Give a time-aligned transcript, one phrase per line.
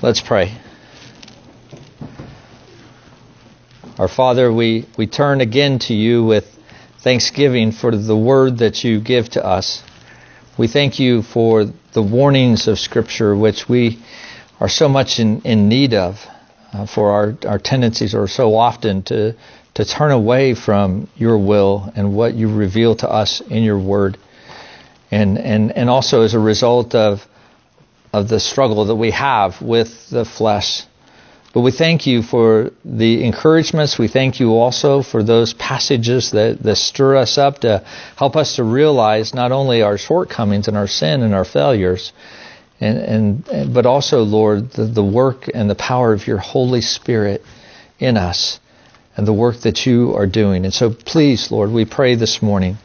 [0.00, 0.56] Let's pray.
[3.98, 6.44] Our Father, we, we turn again to you with
[7.00, 9.82] thanksgiving for the word that you give to us.
[10.56, 11.64] We thank you for
[11.94, 13.98] the warnings of Scripture, which we
[14.60, 16.24] are so much in, in need of.
[16.72, 19.34] Uh, for our, our tendencies are so often to,
[19.74, 24.16] to turn away from your will and what you reveal to us in your word.
[25.10, 27.26] And, and, and also as a result of,
[28.12, 30.84] of the struggle that we have with the flesh.
[31.52, 33.98] But we thank you for the encouragements.
[33.98, 37.84] We thank you also for those passages that, that stir us up to
[38.16, 42.12] help us to realize not only our shortcomings and our sin and our failures,
[42.80, 47.42] and, and but also, Lord, the, the work and the power of your Holy Spirit
[47.98, 48.60] in us
[49.16, 50.64] and the work that you are doing.
[50.64, 52.76] And so please, Lord, we pray this morning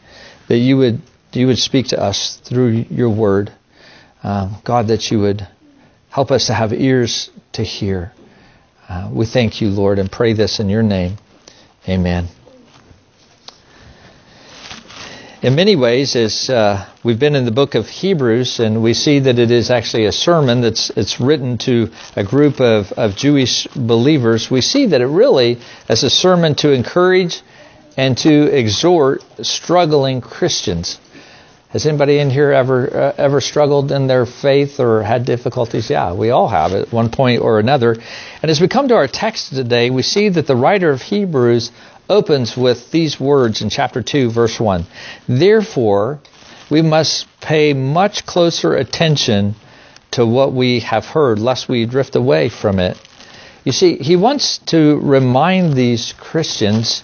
[0.48, 1.02] that you would
[1.34, 3.52] you would speak to us through your word.
[4.24, 5.48] Um, God, that you would
[6.10, 8.14] help us to have ears to hear.
[8.88, 11.18] Uh, we thank you, Lord, and pray this in your name.
[11.88, 12.30] Amen.
[15.42, 19.20] In many ways, as uh, we've been in the book of Hebrews, and we see
[19.20, 23.68] that it is actually a sermon that's it's written to a group of, of Jewish
[23.76, 27.42] believers, we see that it really is a sermon to encourage
[27.98, 30.98] and to exhort struggling Christians.
[31.74, 35.90] Has anybody in here ever uh, ever struggled in their faith or had difficulties?
[35.90, 37.98] Yeah, we all have at one point or another.
[38.44, 41.72] And as we come to our text today, we see that the writer of Hebrews
[42.08, 44.86] opens with these words in chapter 2 verse 1.
[45.28, 46.20] Therefore,
[46.70, 49.56] we must pay much closer attention
[50.12, 53.00] to what we have heard lest we drift away from it.
[53.64, 57.02] You see, he wants to remind these Christians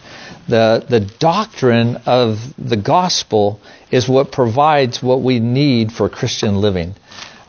[0.47, 6.95] the, the doctrine of the gospel is what provides what we need for Christian living.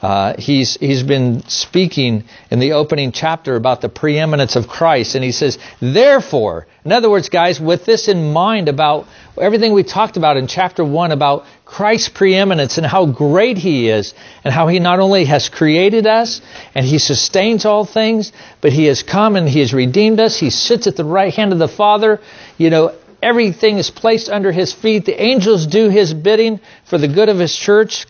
[0.03, 5.23] Uh, he's he's been speaking in the opening chapter about the preeminence of Christ, and
[5.23, 9.07] he says, therefore, in other words, guys, with this in mind about
[9.39, 14.15] everything we talked about in chapter one about Christ's preeminence and how great He is,
[14.43, 16.41] and how He not only has created us
[16.75, 20.39] and He sustains all things, but He has come and He has redeemed us.
[20.39, 22.21] He sits at the right hand of the Father.
[22.57, 25.05] You know, everything is placed under His feet.
[25.05, 28.07] The angels do His bidding for the good of His church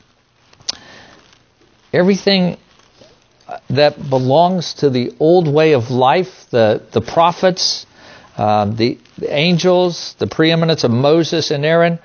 [1.92, 2.56] everything
[3.68, 7.86] that belongs to the old way of life, the, the prophets,
[8.36, 11.98] um, the, the angels, the preeminence of Moses and Aaron,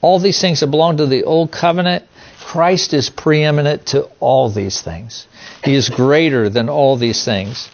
[0.00, 2.04] all these things that belong to the old covenant,
[2.40, 5.26] Christ is preeminent to all these things.
[5.64, 7.68] He is greater than all these things.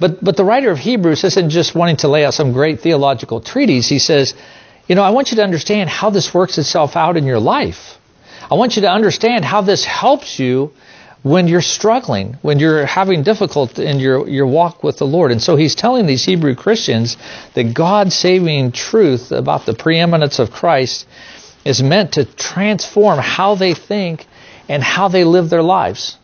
[0.00, 3.40] But, but the writer of Hebrews isn't just wanting to lay out some great theological
[3.40, 3.86] treatise.
[3.86, 4.34] He says,
[4.88, 7.98] you know, I want you to understand how this works itself out in your life.
[8.50, 10.72] I want you to understand how this helps you
[11.22, 15.32] when you're struggling, when you're having difficulty in your, your walk with the Lord.
[15.32, 17.18] And so he's telling these Hebrew Christians
[17.54, 21.06] that God's saving truth about the preeminence of Christ
[21.64, 24.26] is meant to transform how they think
[24.68, 26.16] and how they live their lives.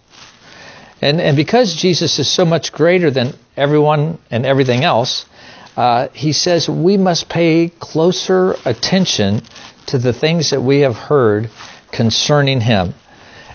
[1.02, 5.26] And, and because Jesus is so much greater than everyone and everything else,
[5.76, 9.42] uh, he says we must pay closer attention
[9.86, 11.50] to the things that we have heard
[11.92, 12.94] concerning him.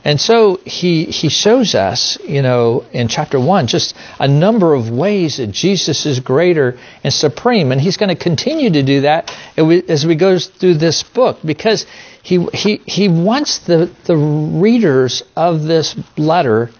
[0.03, 4.89] And so he, he shows us, you know, in chapter 1, just a number of
[4.89, 7.71] ways that Jesus is greater and supreme.
[7.71, 11.85] And he's going to continue to do that as we go through this book because
[12.23, 16.71] he, he, he wants the, the readers of this letter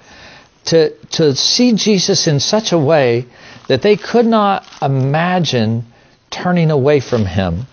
[0.66, 3.26] to, to see Jesus in such a way
[3.68, 5.86] that they could not imagine
[6.30, 7.68] turning away from him.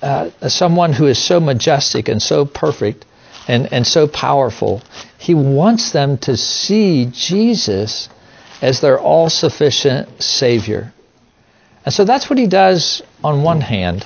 [0.00, 3.04] Uh, someone who is so majestic and so perfect
[3.46, 4.82] and, and so powerful.
[5.18, 8.08] He wants them to see Jesus
[8.60, 10.92] as their all sufficient Savior.
[11.84, 14.04] And so that's what he does on one hand.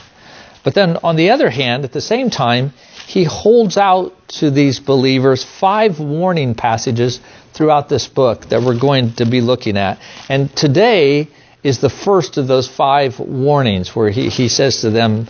[0.65, 2.73] But then on the other hand, at the same time,
[3.07, 7.21] he holds out to these believers five warning passages
[7.57, 9.99] throughout this book that we're going to be looking at.
[10.29, 11.29] And today
[11.63, 15.27] is the first of those five warnings where he, he says to them,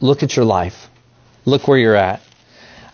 [0.00, 0.88] Look at your life.
[1.46, 2.20] Look where you're at.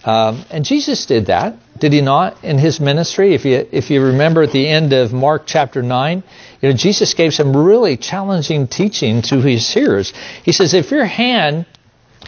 [0.04, 3.34] Um, and Jesus did that, did he not, in his ministry?
[3.34, 6.22] If you if you remember at the end of Mark chapter nine,
[6.60, 10.12] you know Jesus gave some really challenging teaching to his hearers.
[10.42, 11.66] He says, if your hand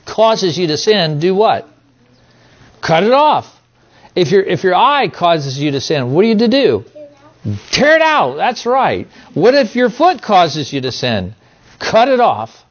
[0.05, 1.67] causes you to sin, do what?
[2.82, 3.62] Cut it off.
[4.14, 6.85] If your if your eye causes you to sin, what are you to do?
[7.70, 8.37] Tear it out.
[8.37, 9.09] That's right.
[9.35, 11.35] What if your foot causes you to sin?
[11.79, 12.64] Cut it off.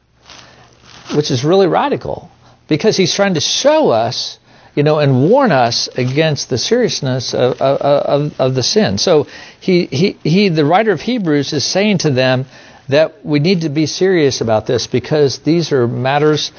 [1.14, 2.30] Which is really radical
[2.68, 4.38] because he's trying to show us
[4.74, 8.96] you know, and warn us against the seriousness of, of, of, of the sin.
[8.98, 9.26] So
[9.60, 12.46] he, he, he, the writer of Hebrews is saying to them
[12.88, 16.52] that we need to be serious about this because these are matters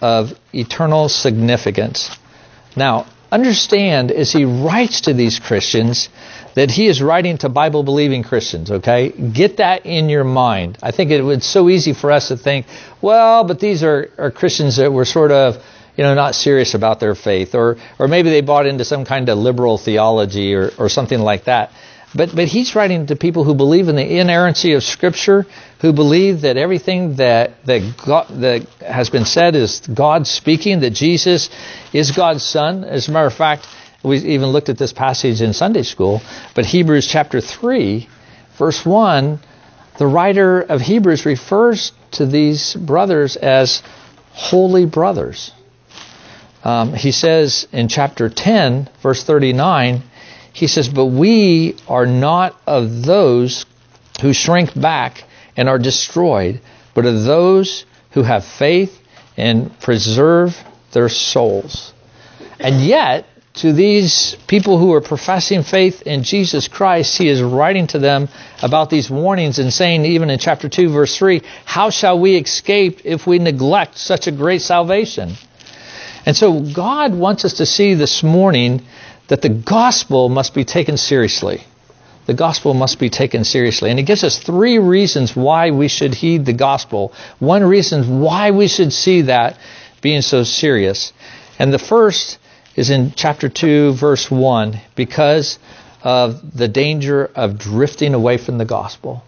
[0.00, 2.16] of eternal significance.
[2.74, 6.08] Now, understand as he writes to these Christians
[6.54, 9.10] that he is writing to Bible believing Christians, okay?
[9.10, 10.78] Get that in your mind.
[10.82, 12.66] I think it was so easy for us to think,
[13.00, 15.62] well, but these are, are Christians that were sort of,
[15.96, 19.28] you know, not serious about their faith, or, or maybe they bought into some kind
[19.28, 21.72] of liberal theology or, or something like that.
[22.14, 25.46] But, but he's writing to people who believe in the inerrancy of Scripture,
[25.80, 30.90] who believe that everything that, that, God, that has been said is God speaking, that
[30.90, 31.50] Jesus
[31.92, 32.84] is God's Son.
[32.84, 33.66] As a matter of fact,
[34.02, 36.22] we even looked at this passage in Sunday school,
[36.54, 38.08] but Hebrews chapter 3,
[38.56, 39.40] verse 1,
[39.98, 43.82] the writer of Hebrews refers to these brothers as
[44.30, 45.50] holy brothers.
[46.64, 50.02] Um, he says in chapter 10, verse 39,
[50.52, 53.66] he says, But we are not of those
[54.20, 55.24] who shrink back
[55.56, 56.60] and are destroyed,
[56.94, 59.00] but of those who have faith
[59.36, 60.56] and preserve
[60.92, 61.92] their souls.
[62.58, 67.88] And yet, to these people who are professing faith in Jesus Christ, he is writing
[67.88, 68.28] to them
[68.62, 73.00] about these warnings and saying, even in chapter 2, verse 3, How shall we escape
[73.04, 75.34] if we neglect such a great salvation?
[76.24, 78.82] And so God wants us to see this morning
[79.28, 81.62] that the gospel must be taken seriously.
[82.26, 83.88] The gospel must be taken seriously.
[83.88, 87.12] And he gives us three reasons why we should heed the gospel.
[87.38, 89.58] One reason why we should see that
[90.02, 91.12] being so serious.
[91.58, 92.38] And the first
[92.76, 95.58] is in chapter 2, verse 1, because
[96.02, 99.22] of the danger of drifting away from the gospel.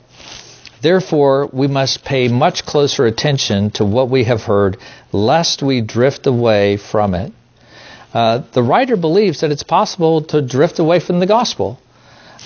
[0.82, 4.78] Therefore, we must pay much closer attention to what we have heard,
[5.12, 7.32] lest we drift away from it.
[8.12, 11.78] Uh, the writer believes that it's possible to drift away from the gospel.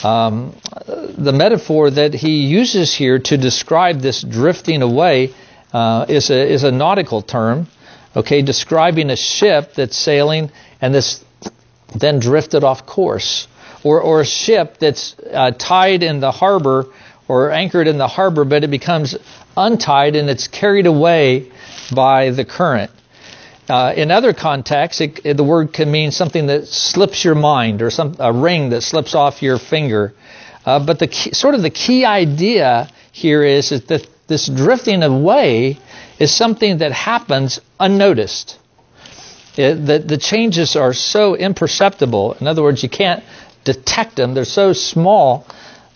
[0.03, 0.55] Um,
[0.87, 5.33] the metaphor that he uses here to describe this drifting away
[5.73, 7.69] uh, is, a, is a nautical term,
[8.15, 10.51] okay, describing a ship that's sailing
[10.81, 11.25] and this
[11.95, 13.47] then drifted off course,
[13.85, 16.87] or, or a ship that's uh, tied in the harbor
[17.29, 19.17] or anchored in the harbor, but it becomes
[19.57, 21.51] untied and it's carried away
[21.95, 22.91] by the current.
[23.69, 27.81] Uh, in other contexts, it, it, the word can mean something that slips your mind
[27.81, 30.13] or some a ring that slips off your finger.
[30.67, 35.79] Uh, but the key, sort of the key idea here is, that this drifting away
[36.19, 38.59] is something that happens unnoticed.
[39.57, 42.35] It, the, the changes are so imperceptible.
[42.41, 43.23] In other words, you can't
[43.65, 44.35] detect them.
[44.35, 45.47] They're so small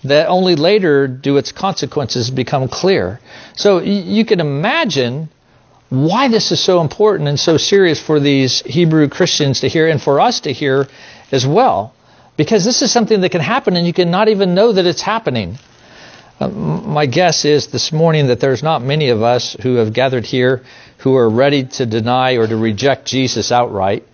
[0.04, 3.20] that only later do its consequences become clear.
[3.56, 5.28] So you can imagine
[5.90, 10.00] why this is so important and so serious for these Hebrew Christians to hear and
[10.00, 10.86] for us to hear
[11.32, 11.94] as well.
[12.36, 15.02] Because this is something that can happen and you can not even know that it's
[15.02, 15.58] happening.
[16.38, 20.24] Uh, my guess is this morning that there's not many of us who have gathered
[20.24, 20.62] here
[20.98, 24.04] who are ready to deny or to reject Jesus outright.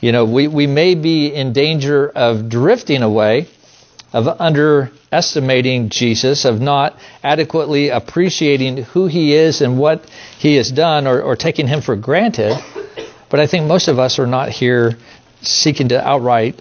[0.00, 3.48] You know, we, we may be in danger of drifting away,
[4.12, 10.04] of underestimating Jesus, of not adequately appreciating who he is and what
[10.38, 12.56] he has done or, or taking him for granted.
[13.28, 14.96] But I think most of us are not here
[15.42, 16.60] seeking to outright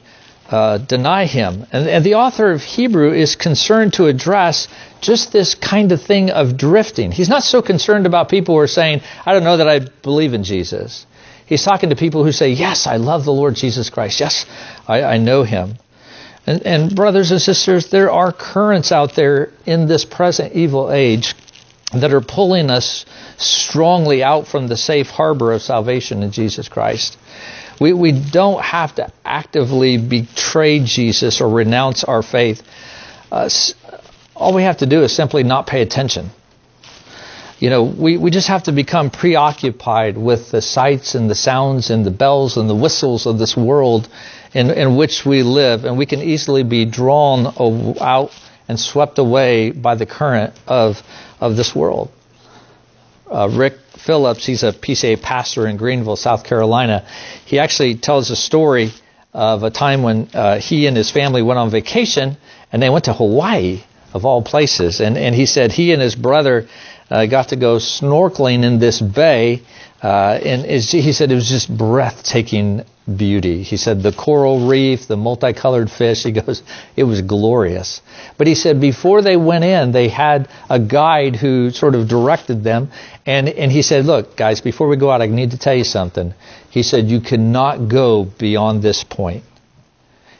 [0.49, 1.65] uh, deny him.
[1.71, 4.67] And, and, the author of Hebrew is concerned to address
[4.99, 7.11] just this kind of thing of drifting.
[7.11, 10.33] He's not so concerned about people who are saying, I don't know that I believe
[10.33, 11.05] in Jesus.
[11.45, 14.19] He's talking to people who say, Yes, I love the Lord Jesus Christ.
[14.19, 14.45] Yes,
[14.87, 15.75] I, I know him.
[16.45, 21.35] And, and brothers and sisters, there are currents out there in this present evil age
[21.93, 23.05] that are pulling us
[23.37, 27.17] strongly out from the safe harbor of salvation in Jesus Christ.
[27.79, 32.61] We, we don't have to actively betray Jesus or renounce our faith.
[33.31, 33.49] Uh,
[34.35, 36.29] all we have to do is simply not pay attention.
[37.59, 41.89] You know, we, we just have to become preoccupied with the sights and the sounds
[41.89, 44.07] and the bells and the whistles of this world
[44.53, 47.47] in, in which we live, and we can easily be drawn
[47.99, 48.31] out
[48.67, 51.01] and swept away by the current of,
[51.39, 52.11] of this world.
[53.29, 57.05] Uh, Rick Phillips, he's a PCA pastor in Greenville, South Carolina.
[57.45, 58.91] He actually tells a story
[59.33, 62.37] of a time when uh, he and his family went on vacation
[62.71, 65.01] and they went to Hawaii, of all places.
[65.01, 66.67] And, and he said he and his brother
[67.09, 69.61] uh, got to go snorkeling in this bay
[70.01, 72.83] Uh, and he said it was just breathtaking
[73.17, 73.63] beauty.
[73.63, 76.63] He said the coral reef, the multicolored fish, he goes,
[76.95, 78.01] it was glorious.
[78.37, 82.63] But he said before they went in, they had a guide who sort of directed
[82.63, 82.91] them.
[83.25, 85.83] And, and he said, look, guys, before we go out, I need to tell you
[85.83, 86.33] something.
[86.69, 89.43] He said, you cannot go beyond this point.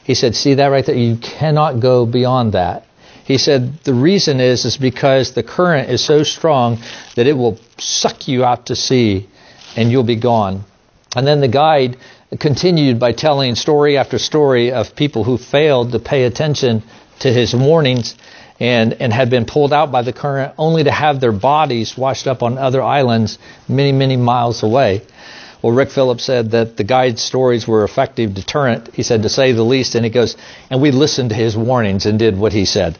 [0.04, 0.94] He said, see that right there?
[0.94, 2.86] You cannot go beyond that.
[3.24, 6.78] He said the reason is is because the current is so strong
[7.14, 9.28] that it will suck you out to sea
[9.76, 10.64] and you'll be gone.
[11.16, 11.96] And then the guide
[12.38, 16.82] continued by telling story after story of people who failed to pay attention
[17.20, 18.14] to his warnings
[18.60, 22.26] and, and had been pulled out by the current only to have their bodies washed
[22.26, 25.02] up on other islands many, many miles away.
[25.62, 29.52] Well, Rick Phillips said that the guide's stories were effective deterrent, he said, to say
[29.52, 30.36] the least, and he goes,
[30.70, 32.98] and we listened to his warnings and did what he said.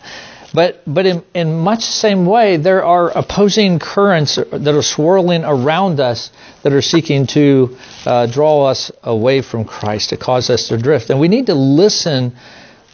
[0.53, 5.45] But, but in, in much the same way, there are opposing currents that are swirling
[5.45, 10.69] around us that are seeking to uh, draw us away from Christ, to cause us
[10.69, 11.11] to drift.
[11.11, 12.35] And we need to listen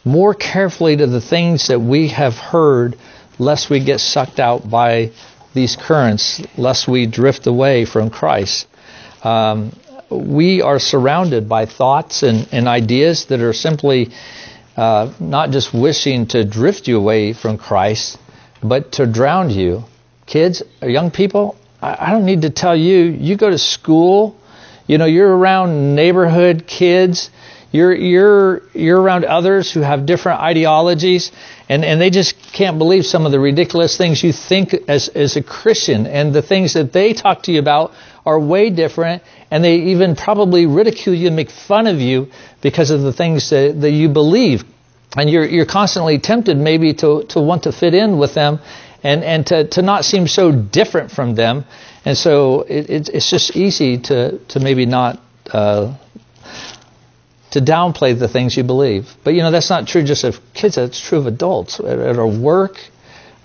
[0.05, 2.97] more carefully to the things that we have heard,
[3.39, 5.11] lest we get sucked out by
[5.53, 8.67] these currents, lest we drift away from Christ.
[9.23, 9.71] Um,
[10.09, 14.11] we are surrounded by thoughts and, and ideas that are simply
[14.77, 18.17] uh, not just wishing to drift you away from Christ,
[18.63, 19.83] but to drown you.
[20.25, 24.37] Kids, young people, I, I don't need to tell you, you go to school,
[24.85, 27.31] you know, you're around neighborhood kids,
[27.71, 31.31] you're, you're, you're around others who have different ideologies,
[31.67, 35.35] and, and they just can't believe some of the ridiculous things you think as, as
[35.35, 37.93] a Christian, and the things that they talk to you about
[38.25, 42.27] are way different, and they even probably ridicule you and make fun of you
[42.61, 44.63] because of the things that, that you believe.
[45.15, 48.59] And you're, you're constantly tempted maybe to, to want to fit in with them
[49.03, 51.65] and, and to, to not seem so different from them.
[52.03, 55.95] And so it, it, it's just easy to, to maybe not uh,
[57.51, 59.15] to downplay the things you believe.
[59.23, 60.75] But you know that's not true just of kids.
[60.75, 62.77] That's true of adults at, at our work,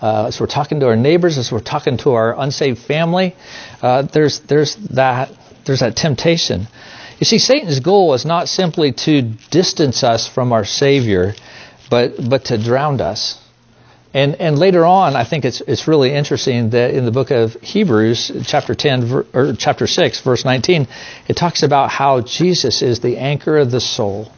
[0.01, 3.35] uh, as we're talking to our neighbors, as we're talking to our unsaved family,
[3.81, 5.31] uh, there's there's that
[5.65, 6.67] there's that temptation.
[7.19, 11.35] You see, Satan's goal is not simply to distance us from our Savior,
[11.89, 13.39] but but to drown us.
[14.13, 17.53] And and later on, I think it's it's really interesting that in the book of
[17.61, 20.87] Hebrews, chapter ten or chapter six, verse nineteen,
[21.27, 24.31] it talks about how Jesus is the anchor of the soul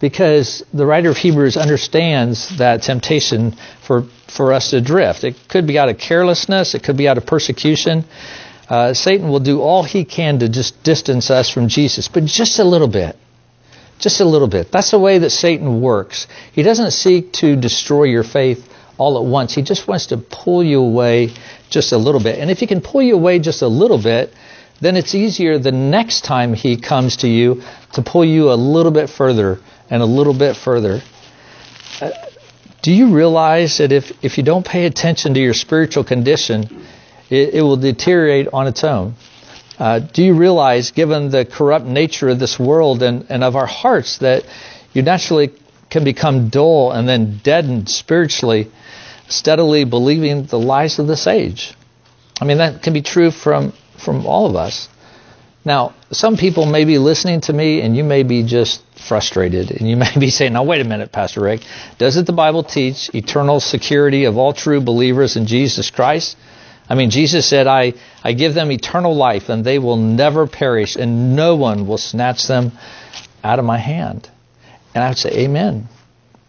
[0.00, 3.54] because the writer of Hebrews understands that temptation
[3.86, 5.24] for, for us to drift.
[5.24, 8.04] It could be out of carelessness, it could be out of persecution.
[8.70, 12.60] Uh, Satan will do all he can to just distance us from Jesus, but just
[12.60, 13.16] a little bit.
[13.98, 14.70] Just a little bit.
[14.70, 16.28] That's the way that Satan works.
[16.52, 19.54] He doesn't seek to destroy your faith all at once.
[19.54, 21.30] He just wants to pull you away
[21.68, 22.38] just a little bit.
[22.38, 24.32] And if he can pull you away just a little bit,
[24.80, 27.62] then it's easier the next time he comes to you
[27.94, 29.58] to pull you a little bit further
[29.90, 31.02] and a little bit further.
[32.00, 32.10] Uh,
[32.82, 36.86] do you realize that if, if you don't pay attention to your spiritual condition,
[37.30, 39.14] it, it will deteriorate on its own?
[39.78, 43.66] Uh, do you realize, given the corrupt nature of this world and, and of our
[43.66, 44.44] hearts, that
[44.92, 45.50] you naturally
[45.88, 48.70] can become dull and then deadened spiritually,
[49.28, 51.74] steadily believing the lies of this age?
[52.40, 54.88] I mean, that can be true from, from all of us.
[55.64, 59.88] Now, some people may be listening to me and you may be just frustrated and
[59.88, 61.62] you may be saying, now wait a minute, Pastor Rick,
[61.98, 66.36] doesn't the Bible teach eternal security of all true believers in Jesus Christ?
[66.90, 67.94] I mean, Jesus said, I,
[68.24, 72.48] I give them eternal life and they will never perish and no one will snatch
[72.48, 72.72] them
[73.44, 74.28] out of my hand.
[74.92, 75.88] And I would say, Amen.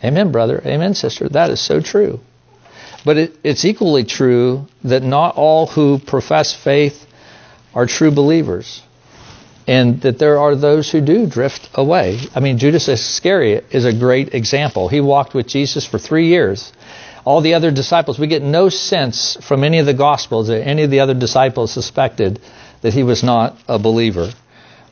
[0.04, 0.60] Amen, brother.
[0.66, 1.30] Amen, sister.
[1.30, 2.20] That is so true.
[3.06, 7.06] But it, it's equally true that not all who profess faith
[7.76, 8.82] are true believers
[9.68, 12.20] and that there are those who do drift away.
[12.34, 14.88] I mean, Judas Iscariot is a great example.
[14.88, 16.74] He walked with Jesus for three years.
[17.24, 20.84] All the other disciples, we get no sense from any of the Gospels that any
[20.84, 22.40] of the other disciples suspected
[22.82, 24.32] that he was not a believer.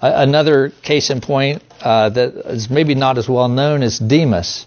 [0.01, 4.65] another case in point uh, that is maybe not as well known is Demas.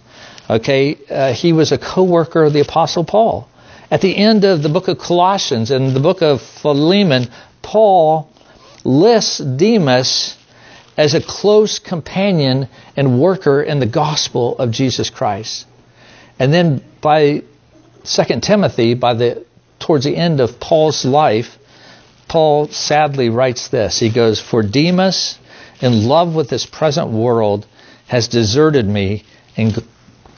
[0.50, 3.49] Okay, uh, he was a co-worker of the Apostle Paul.
[3.90, 7.28] At the end of the book of Colossians and the book of Philemon,
[7.62, 8.28] Paul
[8.85, 10.37] lists Demas
[10.97, 15.66] as a close companion and worker in the gospel of Jesus Christ.
[16.38, 17.45] And then by
[18.04, 19.44] 2 Timothy, by the
[19.78, 21.59] towards the end of Paul's life,
[22.28, 23.99] Paul sadly writes this.
[23.99, 25.38] He goes, For Demas,
[25.80, 27.66] in love with this present world,
[28.06, 29.25] has deserted me
[29.56, 29.85] and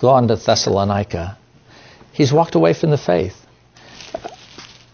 [0.00, 1.38] gone to Thessalonica.
[2.12, 3.36] He's walked away from the faith.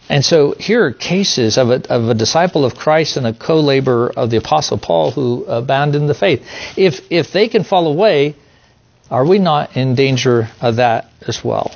[0.08, 4.12] And so here are cases of a, of a disciple of Christ and a co-laborer
[4.16, 6.44] of the Apostle Paul who abandoned the faith.
[6.76, 8.34] If, if they can fall away,
[9.08, 11.70] are we not in danger of that as well?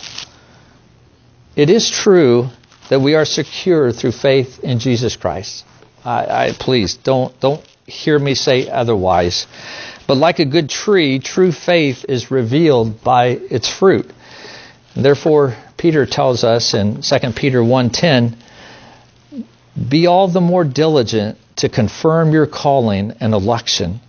[1.57, 2.49] It is true
[2.89, 5.65] that we are secure through faith in Jesus Christ.
[6.05, 9.47] I, I please don't don't hear me say otherwise.
[10.07, 14.11] But like a good tree, true faith is revealed by its fruit.
[14.97, 18.37] Therefore, Peter tells us in 2 Peter 1:10,
[19.89, 24.01] "Be all the more diligent to confirm your calling and election,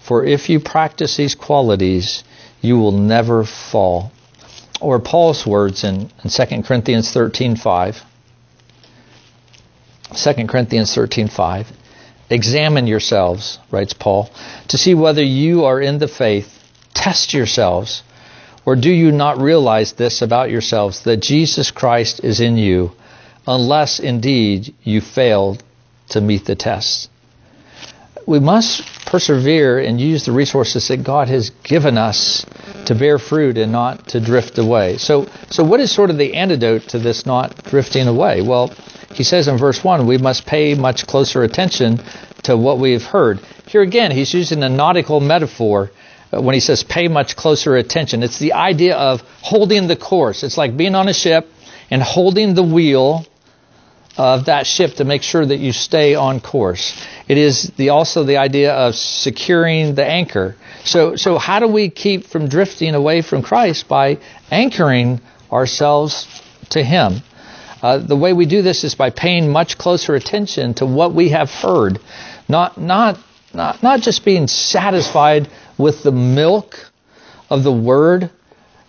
[0.00, 2.24] for if you practice these qualities,
[2.60, 4.12] you will never fall."
[4.80, 8.02] Or Paul's words in, in 2 Corinthians 13:5.
[10.14, 11.66] 2 Corinthians 13:5.
[12.30, 14.30] Examine yourselves, writes Paul,
[14.68, 16.58] to see whether you are in the faith.
[16.94, 18.02] Test yourselves.
[18.64, 22.92] Or do you not realize this about yourselves, that Jesus Christ is in you,
[23.46, 25.58] unless indeed you fail
[26.10, 27.08] to meet the test?
[28.30, 32.46] We must persevere and use the resources that God has given us
[32.84, 34.98] to bear fruit and not to drift away.
[34.98, 38.40] So, so what is sort of the antidote to this not drifting away?
[38.40, 38.72] Well,
[39.14, 42.00] he says in verse 1, we must pay much closer attention
[42.44, 43.40] to what we've heard.
[43.66, 45.90] Here again, he's using a nautical metaphor
[46.32, 48.22] uh, when he says pay much closer attention.
[48.22, 50.44] It's the idea of holding the course.
[50.44, 51.48] It's like being on a ship
[51.90, 53.26] and holding the wheel
[54.16, 57.00] of that ship to make sure that you stay on course.
[57.28, 60.56] It is the, also the idea of securing the anchor.
[60.84, 64.18] So, so how do we keep from drifting away from Christ by
[64.50, 66.26] anchoring ourselves
[66.70, 67.22] to Him?
[67.82, 71.30] Uh, the way we do this is by paying much closer attention to what we
[71.30, 71.98] have heard,
[72.48, 73.18] not not
[73.54, 75.48] not not just being satisfied
[75.78, 76.76] with the milk
[77.48, 78.30] of the word,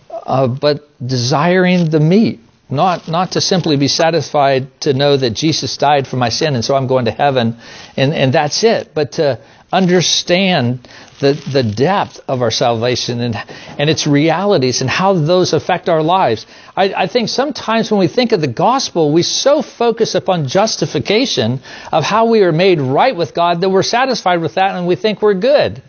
[0.09, 2.41] uh, but desiring the meat.
[2.71, 6.63] Not not to simply be satisfied to know that Jesus died for my sin and
[6.63, 7.57] so I'm going to heaven
[7.97, 9.39] and, and that's it, but to
[9.73, 10.87] understand
[11.19, 13.35] the, the depth of our salvation and,
[13.77, 16.45] and its realities and how those affect our lives.
[16.75, 21.61] I, I think sometimes when we think of the gospel, we so focus upon justification
[21.91, 24.95] of how we are made right with God that we're satisfied with that and we
[24.95, 25.81] think we're good.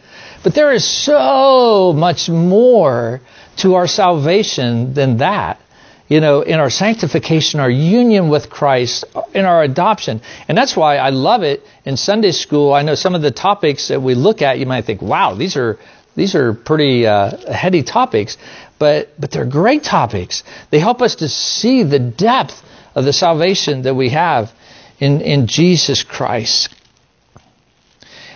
[0.44, 3.20] But there is so much more
[3.58, 5.60] to our salvation than that
[6.08, 10.20] you know, in our sanctification, our union with Christ, in our adoption.
[10.48, 12.74] And that's why I love it in Sunday school.
[12.74, 15.56] I know some of the topics that we look at, you might think, wow, these
[15.56, 15.78] are,
[16.14, 18.36] these are pretty uh, heady topics,
[18.78, 20.44] but, but they're great topics.
[20.70, 22.62] They help us to see the depth
[22.94, 24.52] of the salvation that we have
[24.98, 26.74] in, in Jesus Christ.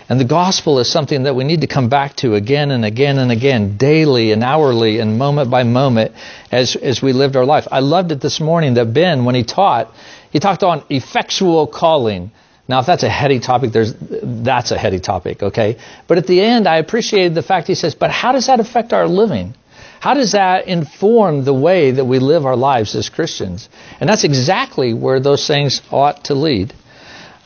[0.09, 3.19] And the gospel is something that we need to come back to again and again
[3.19, 6.13] and again, daily and hourly and moment by moment
[6.53, 7.67] as, as we lived our life.
[7.73, 9.93] I loved it this morning that Ben, when he taught,
[10.31, 12.31] he talked on effectual calling.
[12.69, 15.77] Now, if that's a heady topic, there's, that's a heady topic, okay?
[16.07, 18.93] But at the end, I appreciated the fact he says, but how does that affect
[18.93, 19.55] our living?
[19.99, 23.69] How does that inform the way that we live our lives as Christians?
[23.99, 26.73] And that's exactly where those things ought to lead.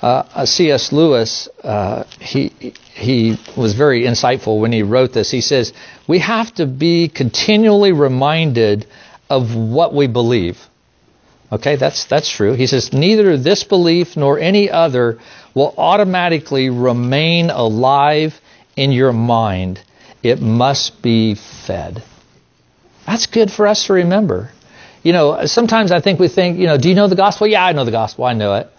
[0.02, 0.92] Uh, C.S.
[0.92, 2.48] Lewis, uh, he
[2.94, 5.30] he was very insightful when he wrote this.
[5.30, 5.74] He says
[6.08, 8.86] we have to be continually reminded
[9.28, 10.58] of what we believe.
[11.52, 12.54] Okay, that's that's true.
[12.54, 15.18] He says neither this belief nor any other
[15.54, 18.40] will automatically remain alive
[18.76, 19.80] in your mind.
[20.22, 22.02] It must be fed.
[23.06, 24.50] That's good for us to remember.
[25.02, 27.46] You know, sometimes I think we think, you know, do you know the gospel?
[27.46, 28.24] Yeah, I know the gospel.
[28.24, 28.70] I know it.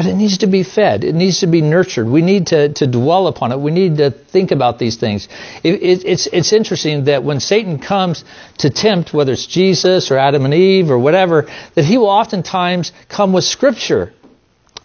[0.00, 1.04] But it needs to be fed.
[1.04, 2.06] It needs to be nurtured.
[2.06, 3.60] We need to, to dwell upon it.
[3.60, 5.28] We need to think about these things.
[5.62, 8.24] It, it, it's, it's interesting that when Satan comes
[8.60, 12.92] to tempt, whether it's Jesus or Adam and Eve or whatever, that he will oftentimes
[13.10, 14.14] come with Scripture.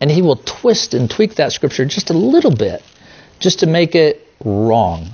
[0.01, 2.84] And he will twist and tweak that Scripture just a little bit,
[3.39, 5.12] just to make it wrong.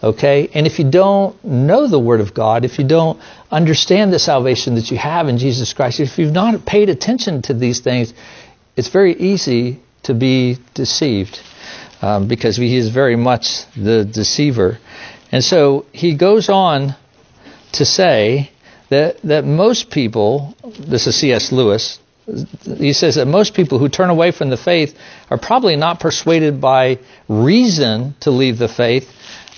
[0.00, 0.48] Okay?
[0.54, 4.76] And if you don't know the Word of God, if you don't understand the salvation
[4.76, 8.14] that you have in Jesus Christ, if you've not paid attention to these things,
[8.78, 11.40] it's very easy to be deceived
[12.00, 14.78] um, because he is very much the deceiver.
[15.32, 16.94] And so he goes on
[17.72, 18.52] to say
[18.88, 21.50] that, that most people, this is C.S.
[21.50, 21.98] Lewis,
[22.78, 24.96] he says that most people who turn away from the faith
[25.28, 29.10] are probably not persuaded by reason to leave the faith,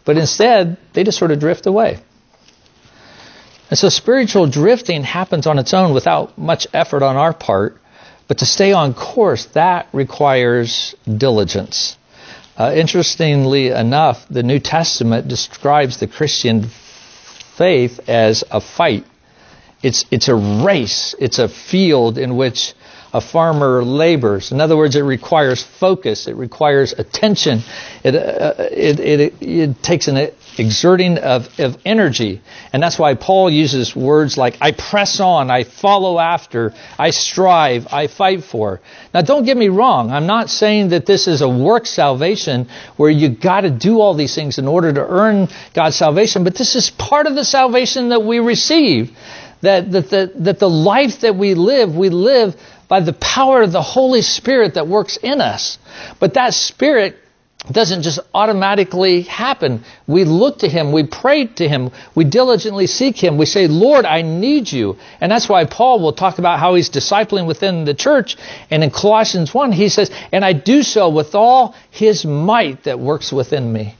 [0.06, 1.98] but instead they just sort of drift away.
[3.68, 7.76] And so spiritual drifting happens on its own without much effort on our part.
[8.30, 11.96] But to stay on course, that requires diligence.
[12.56, 16.68] Uh, interestingly enough, the New Testament describes the Christian
[17.56, 19.04] faith as a fight.
[19.82, 21.16] It's, it's a race.
[21.18, 22.74] It's a field in which
[23.12, 24.52] a farmer labors.
[24.52, 27.62] In other words, it requires focus, it requires attention,
[28.04, 32.40] it, uh, it, it, it, takes an exerting of, of energy.
[32.72, 37.88] And that's why Paul uses words like, I press on, I follow after, I strive,
[37.92, 38.80] I fight for.
[39.12, 43.10] Now, don't get me wrong, I'm not saying that this is a work salvation where
[43.10, 46.76] you got to do all these things in order to earn God's salvation, but this
[46.76, 49.10] is part of the salvation that we receive.
[49.62, 52.56] That, that, the, that the life that we live, we live
[52.90, 55.78] by the power of the Holy Spirit that works in us.
[56.18, 57.16] But that Spirit
[57.70, 59.84] doesn't just automatically happen.
[60.08, 64.06] We look to Him, we pray to Him, we diligently seek Him, we say, Lord,
[64.06, 64.96] I need you.
[65.20, 68.36] And that's why Paul will talk about how he's discipling within the church.
[68.70, 72.98] And in Colossians 1, he says, And I do so with all His might that
[72.98, 73.94] works within me.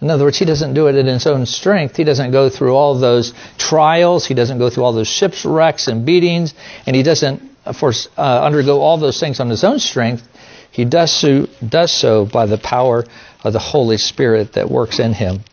[0.00, 1.96] In other words, he doesn't do it in his own strength.
[1.96, 4.26] He doesn't go through all those trials.
[4.26, 6.52] He doesn't go through all those shipwrecks and beatings.
[6.86, 10.26] And he doesn't, course, uh, undergo all those things on his own strength.
[10.70, 13.04] He does so, does so by the power
[13.42, 15.44] of the Holy Spirit that works in him.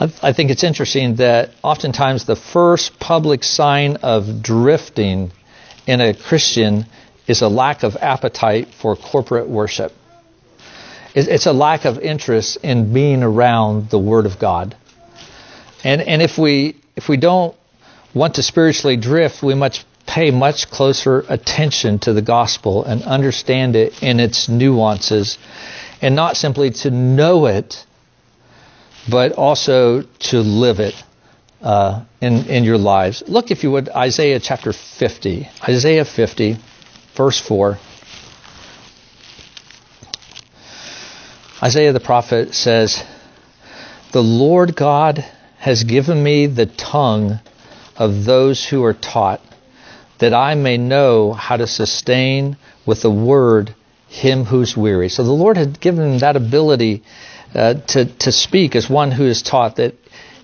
[0.00, 5.30] I, I think it's interesting that oftentimes the first public sign of drifting
[5.86, 6.86] in a Christian
[7.26, 9.92] is a lack of appetite for corporate worship.
[11.14, 14.74] It's a lack of interest in being around the Word of God.
[15.84, 17.54] And, and if, we, if we don't
[18.14, 23.76] want to spiritually drift, we must pay much closer attention to the gospel and understand
[23.76, 25.38] it in its nuances,
[26.00, 27.86] and not simply to know it,
[29.08, 30.94] but also to live it
[31.62, 33.22] uh, in, in your lives.
[33.26, 35.48] Look, if you would, Isaiah chapter 50.
[35.68, 36.56] Isaiah 50,
[37.14, 37.78] verse 4.
[41.62, 43.04] Isaiah the prophet says,
[44.10, 45.24] The Lord God
[45.58, 47.38] has given me the tongue
[47.96, 49.40] of those who are taught,
[50.22, 52.56] that I may know how to sustain
[52.86, 53.74] with the word
[54.06, 55.08] him who's weary.
[55.08, 57.02] So the Lord had given him that ability
[57.52, 59.96] uh, to, to speak as one who is taught that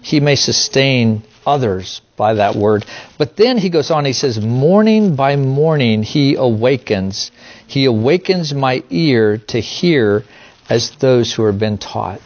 [0.03, 2.87] he may sustain others by that word.
[3.19, 7.31] But then he goes on, he says, Morning by morning he awakens.
[7.69, 10.25] He awakens my ear to hear
[10.69, 12.21] as those who have been taught.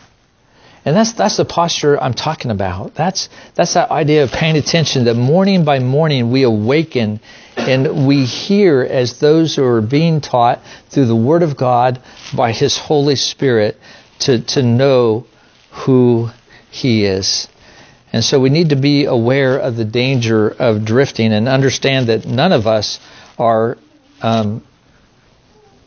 [0.85, 2.95] And that's that's the posture I'm talking about.
[2.95, 7.21] That's that's that idea of paying attention that morning by morning we awaken
[7.57, 12.03] and we hear as those who are being taught through the Word of God
[12.35, 13.79] by His Holy Spirit
[14.21, 15.27] to, to know
[15.71, 16.31] who
[16.71, 17.49] He is.
[18.13, 22.27] And so we need to be aware of the danger of drifting and understand that
[22.27, 23.01] none of us
[23.39, 23.79] are
[24.21, 24.63] um,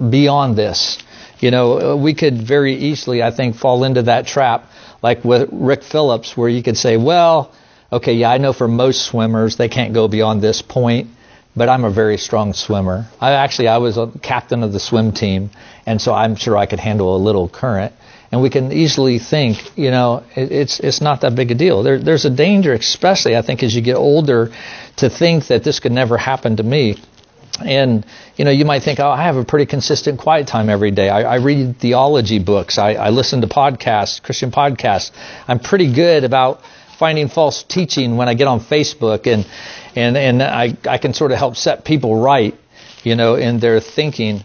[0.10, 0.98] beyond this.
[1.40, 4.70] You know, we could very easily, I think, fall into that trap,
[5.06, 7.52] like with Rick Phillips, where you could say, well,
[7.92, 11.10] okay, yeah, I know for most swimmers, they can't go beyond this point,
[11.56, 13.06] but I'm a very strong swimmer.
[13.22, 15.52] I actually, I was a captain of the swim team,
[15.86, 17.94] and so I'm sure I could handle a little current.
[18.32, 21.84] And we can easily think, you know, it, it's it's not that big a deal.
[21.84, 24.52] There, there's a danger, especially I think as you get older,
[24.96, 26.98] to think that this could never happen to me.
[27.64, 28.04] And
[28.36, 31.10] you know, you might think, oh, I have a pretty consistent quiet time every day.
[31.10, 32.78] I, I read theology books.
[32.78, 35.12] I, I listen to podcasts, Christian podcasts.
[35.48, 36.62] I'm pretty good about
[36.98, 39.46] finding false teaching when I get on Facebook, and
[39.96, 42.56] and and I I can sort of help set people right,
[43.04, 44.44] you know, in their thinking.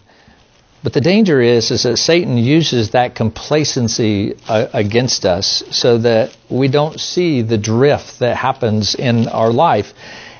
[0.83, 6.35] But the danger is is that Satan uses that complacency uh, against us, so that
[6.49, 9.93] we don't see the drift that happens in our life,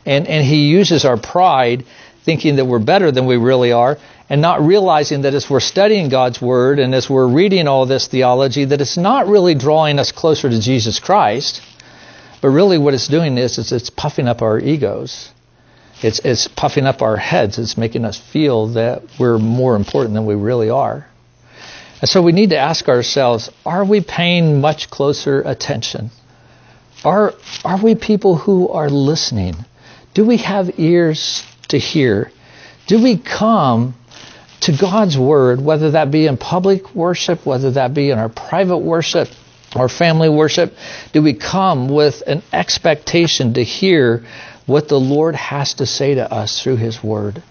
[0.06, 1.86] and and he uses our pride
[2.24, 3.98] thinking that we're better than we really are,
[4.30, 8.08] and not realizing that as we're studying God's Word and as we're reading all this
[8.08, 11.62] theology, that it's not really drawing us closer to Jesus Christ,
[12.42, 15.32] but really what it's doing is, is it's puffing up our egos.
[16.02, 17.60] It's, it's puffing up our heads.
[17.60, 21.08] It's making us feel that we're more important than we really are.
[22.02, 26.10] And so we need to ask ourselves, are we paying much closer attention?
[27.04, 29.56] Are, are we people who are listening?
[30.16, 32.32] Do we have ears to hear?
[32.88, 33.96] Do we come
[34.62, 38.78] to God's Word, whether that be in public worship, whether that be in our private
[38.78, 39.28] worship
[39.76, 40.74] or family worship?
[41.14, 44.26] Do we come with an expectation to hear
[44.66, 47.42] what the Lord has to say to us through His Word?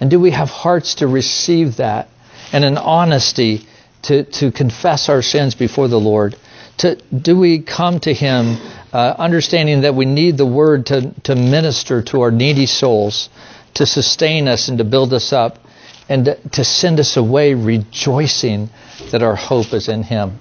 [0.00, 2.08] And do we have hearts to receive that
[2.52, 3.66] and an honesty
[4.02, 6.36] to, to confess our sins before the Lord?
[6.78, 8.56] To, do we come to Him
[8.92, 13.28] uh, understanding that we need the Word to, to minister to our needy souls,
[13.74, 15.58] to sustain us and to build us up,
[16.08, 18.68] and to send us away rejoicing
[19.12, 20.38] that our hope is in Him.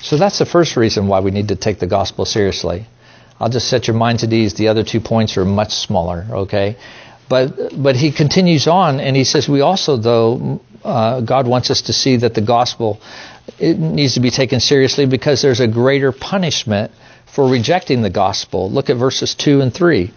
[0.00, 2.86] So that's the first reason why we need to take the gospel seriously.
[3.40, 4.54] I'll just set your minds at ease.
[4.54, 6.76] The other two points are much smaller, okay?
[7.28, 11.82] But but he continues on and he says we also though uh, God wants us
[11.82, 13.00] to see that the gospel
[13.58, 16.90] it needs to be taken seriously because there's a greater punishment
[17.26, 18.70] for rejecting the gospel.
[18.70, 20.12] Look at verses 2 and 3.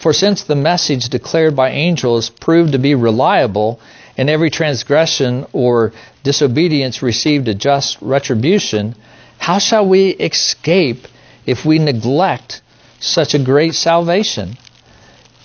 [0.00, 3.80] For since the message declared by angels proved to be reliable,
[4.16, 8.94] and every transgression or disobedience received a just retribution,
[9.38, 11.06] how shall we escape
[11.46, 12.62] if we neglect
[12.98, 14.56] such a great salvation?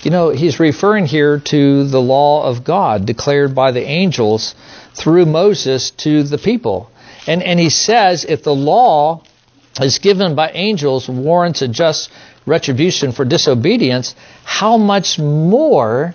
[0.02, 4.56] You know, he's referring here to the law of God declared by the angels
[4.94, 6.92] through Moses to the people.
[7.28, 9.24] And, and he says if the law
[9.82, 12.12] is given by angels warrants a just
[12.46, 16.14] retribution for disobedience, how much more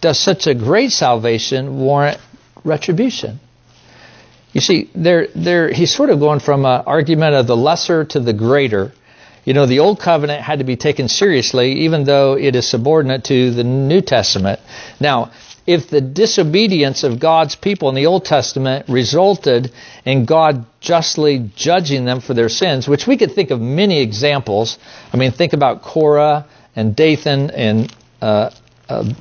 [0.00, 2.18] does such a great salvation warrant
[2.64, 3.40] retribution?
[4.52, 8.20] You see, there, there, he's sort of going from an argument of the lesser to
[8.20, 8.92] the greater.
[9.44, 13.24] You know, the Old Covenant had to be taken seriously, even though it is subordinate
[13.24, 14.60] to the New Testament.
[15.00, 15.30] Now,
[15.68, 19.70] if the disobedience of God's people in the Old Testament resulted
[20.06, 24.78] in God justly judging them for their sins, which we could think of many examples.
[25.12, 28.48] I mean, think about Korah and Dathan and uh,
[28.88, 29.12] uh,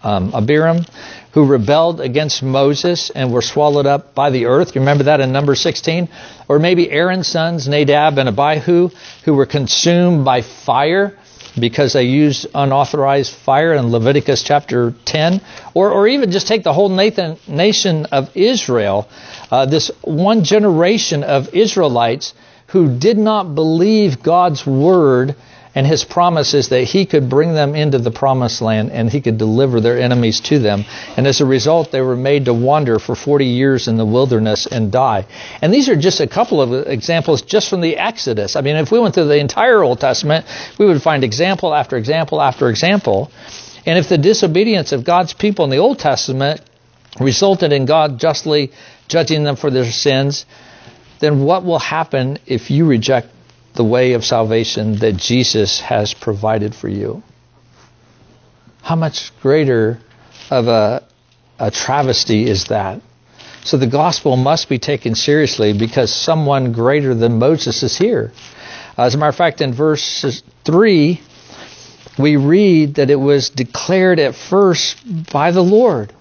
[0.00, 0.84] um, Abiram,
[1.32, 4.76] who rebelled against Moses and were swallowed up by the earth.
[4.76, 6.08] You remember that in number 16?
[6.46, 8.90] Or maybe Aaron's sons, Nadab and Abihu,
[9.24, 11.18] who were consumed by fire
[11.58, 15.40] because they used unauthorized fire in Leviticus chapter 10.
[15.74, 19.08] Or, or even just take the whole Nathan, nation of Israel,
[19.50, 22.34] uh, this one generation of Israelites
[22.68, 25.36] who did not believe God's word
[25.74, 29.20] and his promise is that he could bring them into the promised land and he
[29.20, 30.84] could deliver their enemies to them.
[31.16, 34.66] And as a result, they were made to wander for 40 years in the wilderness
[34.66, 35.26] and die.
[35.60, 38.54] And these are just a couple of examples just from the Exodus.
[38.54, 40.46] I mean, if we went through the entire Old Testament,
[40.78, 43.32] we would find example after example after example.
[43.84, 46.60] And if the disobedience of God's people in the Old Testament
[47.18, 48.70] resulted in God justly
[49.08, 50.46] judging them for their sins,
[51.18, 53.28] then what will happen if you reject
[53.74, 57.22] the way of salvation that Jesus has provided for you.
[58.82, 59.98] How much greater
[60.50, 61.04] of a,
[61.58, 63.00] a travesty is that?
[63.64, 68.32] So the gospel must be taken seriously because someone greater than Moses is here.
[68.96, 71.20] As a matter of fact, in verse 3,
[72.18, 74.98] we read that it was declared at first
[75.32, 76.12] by the Lord.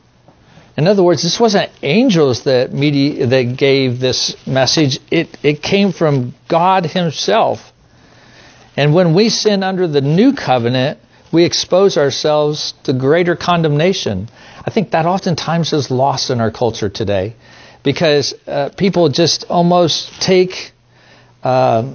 [0.76, 5.00] In other words, this wasn't angels that medi- that gave this message.
[5.12, 7.72] It it came from God Himself.
[8.76, 10.98] And when we sin under the new covenant,
[11.32, 14.30] we expose ourselves to greater condemnation.
[14.66, 17.36] I think that oftentimes is lost in our culture today,
[17.84, 20.72] because uh, people just almost take
[21.44, 21.94] uh,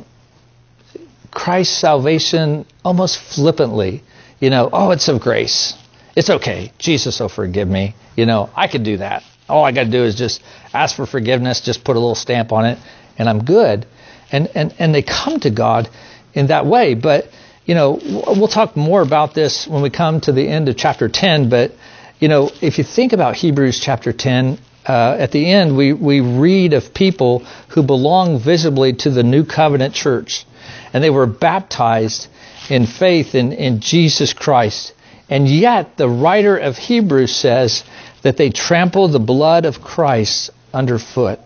[1.33, 4.03] Christ's salvation almost flippantly.
[4.39, 5.75] You know, oh, it's of grace.
[6.19, 6.73] It's okay.
[6.79, 7.95] Jesus will forgive me.
[8.17, 9.23] You know, I could do that.
[9.49, 10.43] All I got to do is just
[10.75, 12.79] ask for forgiveness, just put a little stamp on it,
[13.19, 13.87] and I'm good.
[14.33, 15.89] And and and they come to God
[16.35, 16.95] in that way.
[16.95, 17.29] But
[17.67, 21.09] you know, we'll talk more about this when we come to the end of chapter
[21.09, 21.51] 10.
[21.51, 21.71] But
[22.19, 26.19] you know, if you think about Hebrews chapter 10, uh, at the end we we
[26.19, 30.47] read of people who belong visibly to the new covenant church,
[30.93, 32.27] and they were baptized
[32.69, 34.95] in faith in in Jesus Christ.
[35.31, 37.85] And yet, the writer of Hebrews says
[38.23, 41.41] that they trample the blood of Christ underfoot.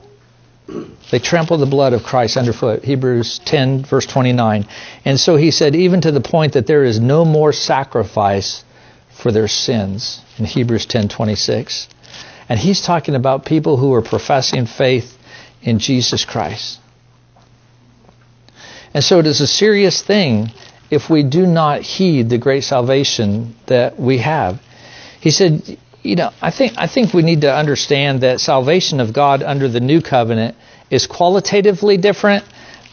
[1.10, 2.84] They trample the blood of Christ underfoot.
[2.84, 4.66] Hebrews 10, verse 29.
[5.04, 8.64] And so he said, even to the point that there is no more sacrifice
[9.10, 11.88] for their sins in Hebrews 10, 26.
[12.48, 15.18] And he's talking about people who are professing faith
[15.60, 16.78] in Jesus Christ.
[18.94, 20.50] And so it is a serious thing
[20.92, 24.60] if we do not heed the great salvation that we have.
[25.20, 29.14] He said, you know, I think I think we need to understand that salvation of
[29.14, 30.54] God under the new covenant
[30.90, 32.44] is qualitatively different,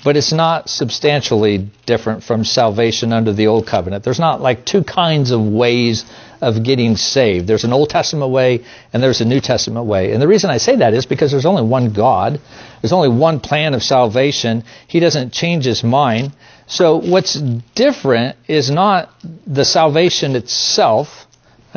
[0.05, 4.05] but it's not substantially different from salvation under the old covenant.
[4.05, 6.05] There's not like two kinds of ways
[6.39, 7.47] of getting saved.
[7.47, 10.13] There's an Old Testament way and there's a New Testament way.
[10.13, 12.39] And the reason I say that is because there's only one God.
[12.81, 14.63] There's only one plan of salvation.
[14.87, 16.31] He doesn't change his mind.
[16.69, 19.11] So what's different is not
[19.47, 21.25] the salvation itself,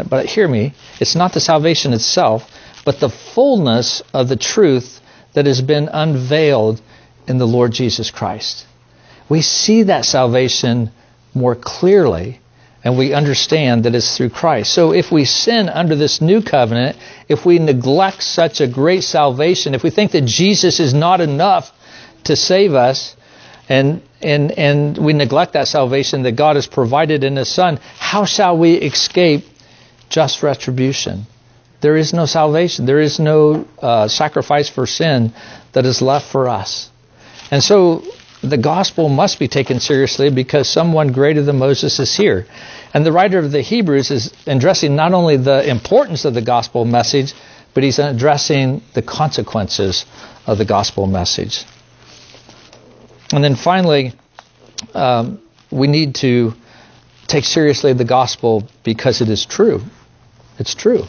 [0.08, 2.48] but hear me, it's not the salvation itself,
[2.84, 5.00] but the fullness of the truth
[5.32, 6.82] that has been unveiled
[7.26, 8.66] in the Lord Jesus Christ.
[9.30, 10.90] We see that salvation
[11.32, 12.40] more clearly
[12.84, 14.74] and we understand that it's through Christ.
[14.74, 19.74] So if we sin under this new covenant, if we neglect such a great salvation,
[19.74, 21.72] if we think that Jesus is not enough
[22.24, 23.16] to save us,
[23.68, 28.24] and and and we neglect that salvation that God has provided in His Son, how
[28.24, 29.44] shall we escape
[30.12, 31.26] just retribution.
[31.80, 32.86] There is no salvation.
[32.86, 35.32] There is no uh, sacrifice for sin
[35.72, 36.90] that is left for us.
[37.50, 38.04] And so
[38.42, 42.46] the gospel must be taken seriously because someone greater than Moses is here.
[42.94, 46.84] And the writer of the Hebrews is addressing not only the importance of the gospel
[46.84, 47.32] message,
[47.74, 50.04] but he's addressing the consequences
[50.46, 51.64] of the gospel message.
[53.32, 54.12] And then finally,
[54.94, 55.40] um,
[55.70, 56.54] we need to
[57.26, 59.82] take seriously the gospel because it is true.
[60.58, 61.04] It's true.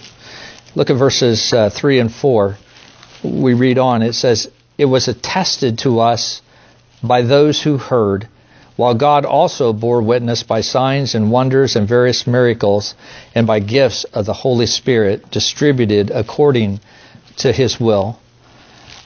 [0.74, 2.58] Look at verses uh, 3 and 4.
[3.24, 4.02] We read on.
[4.02, 6.42] It says, It was attested to us
[7.04, 8.28] by those who heard,
[8.78, 12.96] while God also bore witness by signs and wonders and various miracles,
[13.36, 16.80] and by gifts of the Holy Spirit distributed according
[17.38, 18.18] to his will.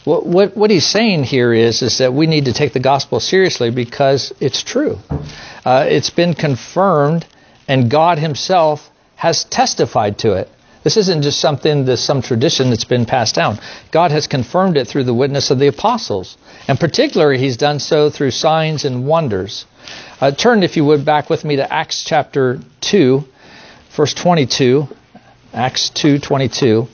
[0.08, 3.20] What, what, what, he's saying here is, is that we need to take the gospel
[3.20, 5.00] seriously because it's true.
[5.65, 7.26] Uh, it's been confirmed,
[7.67, 10.50] and God himself has testified to it.
[10.86, 13.60] This isn't just something, that's some tradition that's been passed down.
[13.91, 16.38] God has confirmed it through the witness of the apostles.
[16.70, 19.65] And particularly, he's done so through signs and wonders.
[20.22, 23.26] Uh, turn, if you would, back with me to Acts chapter 2,
[23.98, 24.88] verse 22.
[25.54, 26.88] Acts 2, 22.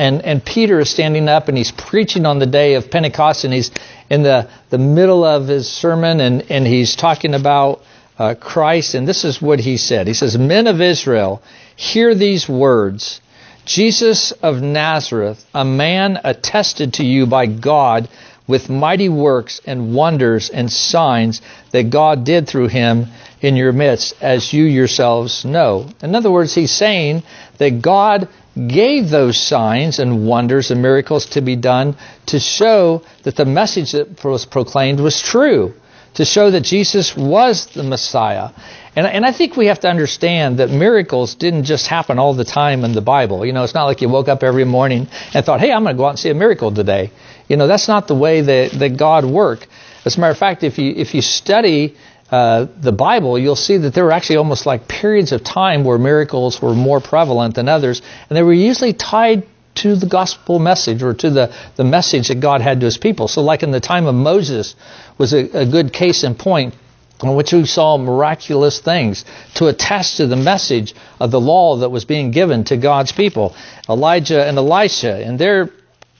[0.00, 3.52] And, and Peter is standing up and he's preaching on the day of Pentecost and
[3.52, 3.70] he's
[4.08, 7.82] in the, the middle of his sermon and, and he's talking about
[8.18, 8.94] uh, Christ.
[8.94, 10.06] And this is what he said.
[10.06, 11.42] He says, Men of Israel,
[11.76, 13.20] hear these words.
[13.66, 18.08] Jesus of Nazareth, a man attested to you by God
[18.46, 23.08] with mighty works and wonders and signs that God did through him
[23.42, 25.90] in your midst, as you yourselves know.
[26.02, 27.22] In other words, he's saying
[27.58, 33.36] that God gave those signs and wonders and miracles to be done to show that
[33.36, 35.72] the message that was proclaimed was true,
[36.14, 38.50] to show that Jesus was the Messiah.
[38.96, 42.44] And, and I think we have to understand that miracles didn't just happen all the
[42.44, 43.46] time in the Bible.
[43.46, 45.94] You know, it's not like you woke up every morning and thought, hey, I'm going
[45.94, 47.12] to go out and see a miracle today.
[47.48, 49.68] You know, that's not the way that, that God worked.
[50.04, 51.96] As a matter of fact, if you, if you study
[52.30, 55.98] uh, the Bible, you'll see that there were actually almost like periods of time where
[55.98, 61.02] miracles were more prevalent than others, and they were usually tied to the gospel message
[61.02, 63.28] or to the, the message that God had to his people.
[63.28, 64.74] So, like in the time of Moses,
[65.18, 66.74] was a, a good case in point
[67.22, 71.90] in which we saw miraculous things to attest to the message of the law that
[71.90, 73.54] was being given to God's people.
[73.88, 75.70] Elijah and Elisha in their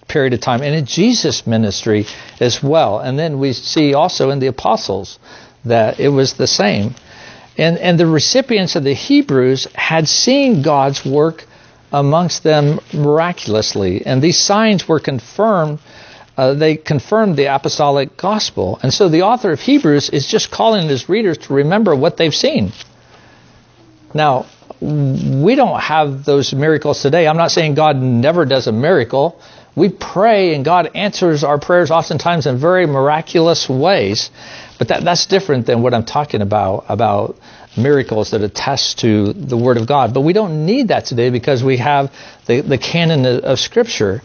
[0.08, 2.06] period of time, and in Jesus' ministry
[2.40, 2.98] as well.
[2.98, 5.18] And then we see also in the apostles
[5.64, 6.94] that it was the same.
[7.56, 11.44] And, and the recipients of the Hebrews had seen God's work
[11.92, 14.06] amongst them miraculously.
[14.06, 15.80] And these signs were confirmed,
[16.36, 18.78] uh, they confirmed the apostolic gospel.
[18.82, 22.34] And so the author of Hebrews is just calling his readers to remember what they've
[22.34, 22.72] seen.
[24.14, 24.46] Now,
[24.80, 27.28] we don't have those miracles today.
[27.28, 29.40] I'm not saying God never does a miracle.
[29.76, 34.30] We pray and God answers our prayers oftentimes in very miraculous ways.
[34.80, 37.36] But that, that's different than what I'm talking about, about
[37.76, 40.14] miracles that attest to the Word of God.
[40.14, 42.10] But we don't need that today because we have
[42.46, 44.22] the, the canon of Scripture.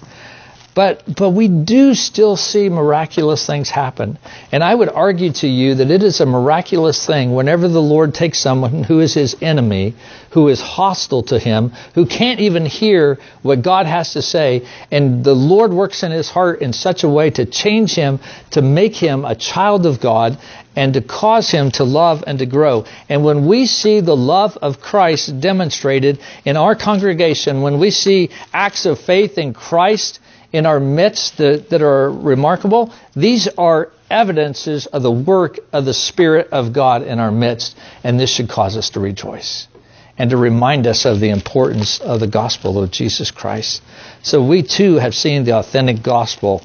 [0.74, 4.18] But, but we do still see miraculous things happen.
[4.54, 8.14] And I would argue to you that it is a miraculous thing whenever the Lord
[8.14, 9.96] takes someone who is his enemy,
[10.36, 15.24] who is hostile to him, who can't even hear what God has to say, and
[15.24, 18.20] the Lord works in his heart in such a way to change him,
[18.52, 20.38] to make him a child of God,
[20.76, 22.84] and to cause him to love and to grow.
[23.08, 28.30] And when we see the love of Christ demonstrated in our congregation, when we see
[28.52, 30.20] acts of faith in Christ,
[30.52, 35.94] in our midst that, that are remarkable, these are evidences of the work of the
[35.94, 39.70] Spirit of God in our midst, and this should cause us to rejoice
[40.18, 43.82] and to remind us of the importance of the gospel of Jesus Christ.
[44.22, 46.64] So we too have seen the authentic gospel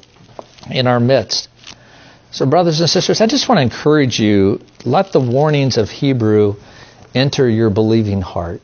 [0.69, 1.49] in our midst.
[2.31, 6.55] So, brothers and sisters, I just want to encourage you let the warnings of Hebrew
[7.13, 8.61] enter your believing heart.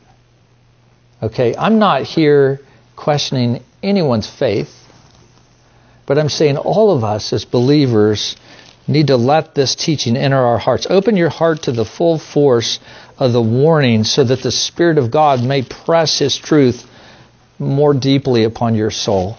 [1.22, 2.62] Okay, I'm not here
[2.96, 4.74] questioning anyone's faith.
[6.08, 8.38] But I'm saying all of us as believers
[8.88, 10.88] need to let this teaching enter our hearts.
[10.90, 12.80] Open your heart to the full force
[13.20, 16.86] of the warning so that the Spirit of God may press His truth
[17.60, 19.38] more deeply upon your soul.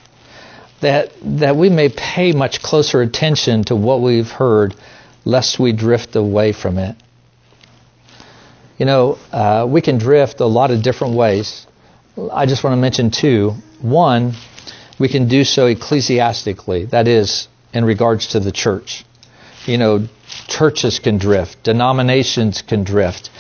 [0.81, 4.75] That, that we may pay much closer attention to what we've heard,
[5.25, 6.97] lest we drift away from it.
[8.79, 11.67] You know, uh, we can drift a lot of different ways.
[12.33, 13.55] I just want to mention two.
[13.81, 14.35] One,
[14.99, 19.05] we can do so ecclesiastically, that is, in regards to the church.
[19.67, 20.09] You know,
[20.47, 23.31] churches can drift, denominations can drift.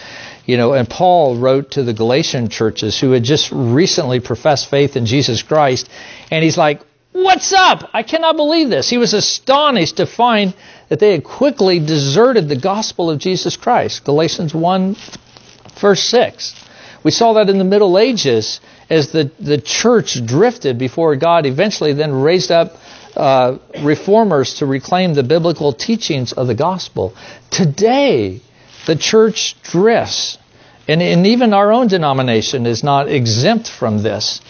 [0.48, 4.96] You know, and Paul wrote to the Galatian churches who had just recently professed faith
[4.96, 5.90] in Jesus Christ,
[6.30, 6.80] and he's like,
[7.12, 7.90] What's up?
[7.92, 8.88] I cannot believe this.
[8.88, 10.54] He was astonished to find
[10.88, 14.04] that they had quickly deserted the gospel of Jesus Christ.
[14.04, 14.96] Galatians 1,
[15.80, 16.64] verse 6.
[17.02, 21.92] We saw that in the Middle Ages as the, the church drifted before God, eventually
[21.92, 22.76] then raised up
[23.16, 27.14] uh, reformers to reclaim the biblical teachings of the gospel.
[27.50, 28.40] Today,
[28.88, 30.38] the church drifts.
[30.88, 34.40] And, and even our own denomination is not exempt from this.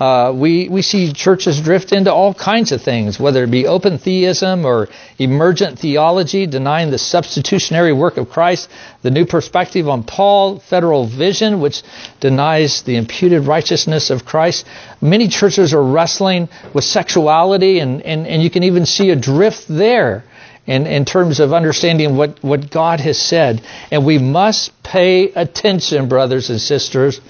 [0.00, 3.98] Uh, we, we see churches drift into all kinds of things, whether it be open
[3.98, 4.88] theism or
[5.18, 8.70] emergent theology, denying the substitutionary work of Christ,
[9.02, 11.82] the new perspective on Paul, federal vision, which
[12.18, 14.66] denies the imputed righteousness of Christ.
[15.02, 19.66] Many churches are wrestling with sexuality, and, and, and you can even see a drift
[19.68, 20.24] there
[20.66, 23.62] in, in terms of understanding what, what God has said.
[23.90, 27.20] And we must pay attention, brothers and sisters,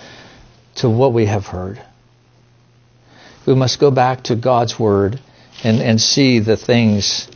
[0.76, 1.82] to what we have heard
[3.46, 5.20] we must go back to God's Word
[5.64, 7.28] and, and see the things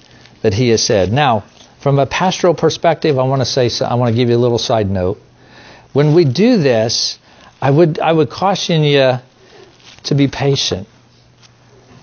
[0.43, 1.13] that He has said.
[1.13, 1.45] Now,
[1.81, 4.59] from a pastoral perspective, I want to say I want to give you a little
[4.59, 5.19] side note.
[5.93, 7.19] When we do this,
[7.61, 9.15] I would I would caution you
[10.05, 10.89] to be patient.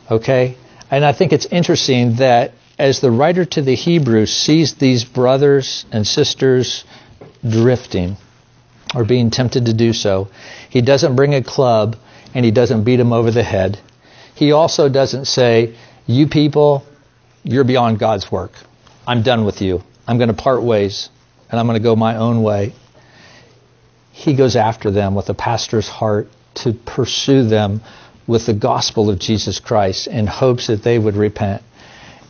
[0.10, 0.58] Okay?
[0.92, 5.86] And I think it's interesting that as the writer to the Hebrews sees these brothers
[5.92, 6.84] and sisters
[7.48, 8.18] drifting
[8.96, 10.30] or being tempted to do so,
[10.70, 11.96] he doesn't bring a club
[12.34, 13.80] and he doesn't beat them over the head.
[14.36, 15.76] He also doesn't say,
[16.08, 16.84] You people,
[17.44, 18.54] you're beyond God's work.
[19.06, 19.84] I'm done with you.
[20.08, 21.10] I'm going to part ways
[21.50, 22.74] and I'm going to go my own way.
[24.12, 27.82] He goes after them with a pastor's heart to pursue them
[28.26, 31.62] with the gospel of Jesus Christ in hopes that they would repent.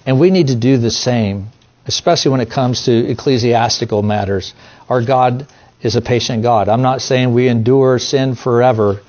[0.06, 1.48] And we need to do the same,
[1.86, 4.54] especially when it comes to ecclesiastical matters.
[4.90, 5.48] Our God
[5.82, 6.70] is a patient God.
[6.70, 9.02] I'm not saying we endure sin forever,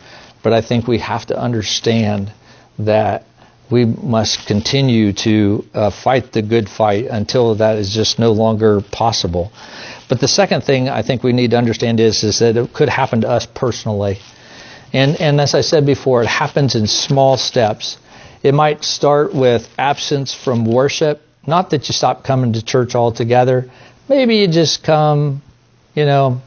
[0.42, 2.32] but I think we have to understand
[2.78, 3.24] that
[3.70, 8.80] we must continue to uh, fight the good fight until that is just no longer
[8.80, 9.52] possible.
[10.08, 12.88] But the second thing I think we need to understand is, is that it could
[12.88, 14.18] happen to us personally.
[14.92, 17.96] And, and as I said before, it happens in small steps.
[18.44, 21.22] It might start with absence from worship.
[21.46, 23.70] Not that you stop coming to church altogether.
[24.06, 25.42] Maybe you just come,
[25.94, 26.42] you know,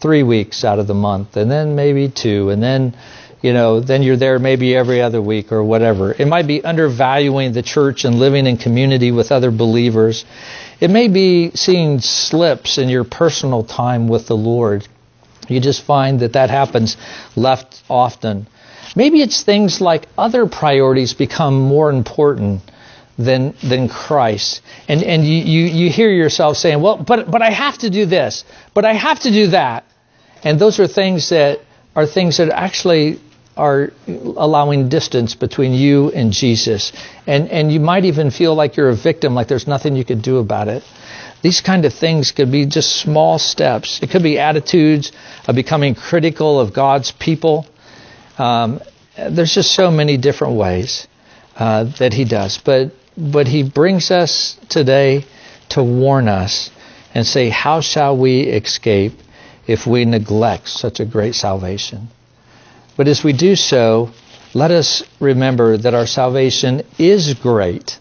[0.00, 2.94] three weeks out of the month, and then maybe two, and then
[3.42, 6.12] you know, then you're there maybe every other week or whatever.
[6.12, 10.24] It might be undervaluing the church and living in community with other believers.
[10.80, 14.86] It may be seeing slips in your personal time with the Lord.
[15.48, 16.96] You just find that that happens
[17.34, 18.46] left often.
[18.94, 22.62] Maybe it's things like other priorities become more important
[23.18, 24.62] than than Christ.
[24.88, 28.06] And and you, you, you hear yourself saying, Well, but but I have to do
[28.06, 29.84] this, but I have to do that.
[30.44, 31.60] And those are things that
[31.94, 33.20] are things that actually
[33.56, 36.92] are allowing distance between you and Jesus.
[37.26, 40.22] And, and you might even feel like you're a victim, like there's nothing you could
[40.22, 40.82] do about it.
[41.42, 44.02] These kind of things could be just small steps.
[44.02, 45.12] It could be attitudes
[45.46, 47.66] of becoming critical of God's people.
[48.38, 48.80] Um,
[49.16, 51.06] there's just so many different ways
[51.56, 52.58] uh, that He does.
[52.58, 55.24] But, but He brings us today
[55.70, 56.70] to warn us
[57.14, 59.18] and say, How shall we escape
[59.66, 62.08] if we neglect such a great salvation?
[62.96, 64.10] But as we do so,
[64.54, 67.98] let us remember that our salvation is great.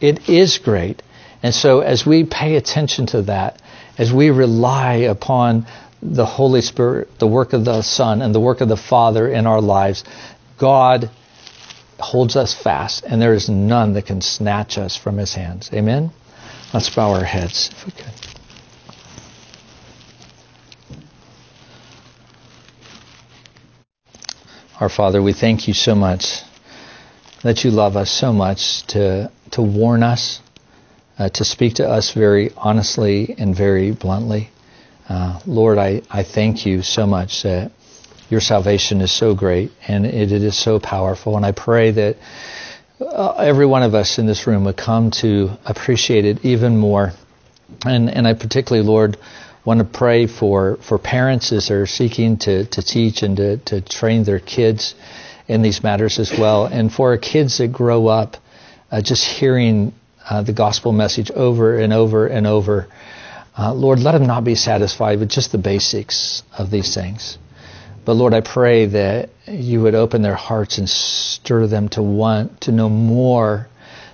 [0.00, 1.02] It is great.
[1.42, 3.60] And so as we pay attention to that,
[3.98, 5.66] as we rely upon
[6.02, 9.46] the Holy Spirit, the work of the Son, and the work of the Father in
[9.46, 10.04] our lives,
[10.58, 11.10] God
[11.98, 15.70] holds us fast, and there is none that can snatch us from His hands.
[15.72, 16.10] Amen?
[16.72, 18.12] Let's bow our heads if we could.
[24.80, 26.40] Our Father, we thank you so much
[27.42, 30.40] that you love us so much to, to warn us,
[31.18, 34.50] uh, to speak to us very honestly and very bluntly.
[35.10, 37.72] Uh, Lord, I, I thank you so much that
[38.28, 41.36] your salvation is so great and it, it is so powerful.
[41.36, 42.16] And I pray that
[43.00, 47.12] uh, every one of us in this room would come to appreciate it even more.
[47.84, 49.16] And, and I particularly, Lord,
[49.64, 53.80] want to pray for, for parents as they're seeking to, to teach and to, to
[53.80, 54.94] train their kids
[55.48, 56.66] in these matters as well.
[56.66, 58.36] And for our kids that grow up
[58.92, 59.92] uh, just hearing
[60.28, 62.86] uh, the gospel message over and over and over,
[63.60, 67.38] uh, Lord, let them not be satisfied with just the basics of these things.
[68.04, 72.62] But Lord, I pray that you would open their hearts and stir them to want
[72.62, 73.68] to know more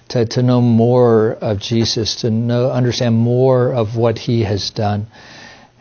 [0.09, 5.07] to, to know more of Jesus, to know, understand more of what he has done,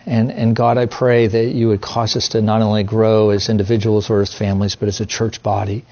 [0.06, 3.50] And, and God, I pray that you would cause us to not only grow as
[3.50, 5.84] individuals or as families, but as a church body,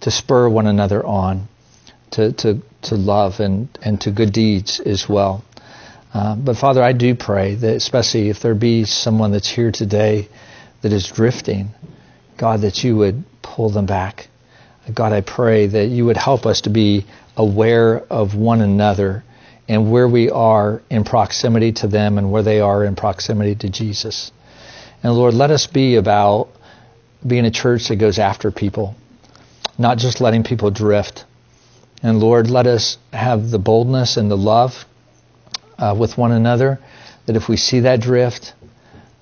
[0.00, 1.48] to spur one another on,
[2.12, 5.44] to, to, to love and, and to good deeds as well.
[6.12, 10.28] Uh, but Father, I do pray that especially if there be someone that's here today
[10.82, 11.68] that is drifting,
[12.36, 14.28] God, that you would pull them back.
[14.92, 17.04] God, I pray that you would help us to be
[17.36, 19.22] aware of one another
[19.68, 23.68] and where we are in proximity to them and where they are in proximity to
[23.68, 24.32] Jesus.
[25.02, 26.48] And Lord, let us be about
[27.26, 28.94] being a church that goes after people,
[29.76, 31.24] not just letting people drift.
[32.02, 34.86] And Lord, let us have the boldness and the love
[35.78, 36.78] uh, with one another
[37.26, 38.54] that if we see that drift,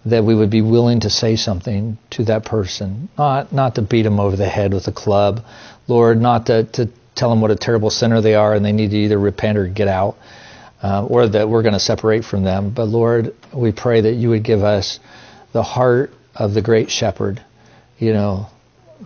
[0.07, 4.03] that we would be willing to say something to that person, not not to beat
[4.03, 5.45] them over the head with a club,
[5.89, 8.91] Lord, not to, to tell them what a terrible sinner they are and they need
[8.91, 10.17] to either repent or get out,
[10.83, 12.71] uh, or that we're going to separate from them.
[12.71, 15.01] But Lord, we pray that you would give us
[15.53, 17.43] the heart of the great shepherd.
[17.99, 18.47] You know,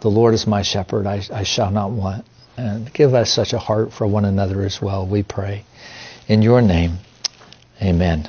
[0.00, 2.26] the Lord is my shepherd; I, I shall not want.
[2.58, 5.06] And give us such a heart for one another as well.
[5.06, 5.64] We pray
[6.28, 6.98] in your name.
[7.82, 8.28] Amen.